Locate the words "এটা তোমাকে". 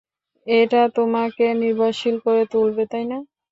0.47-1.45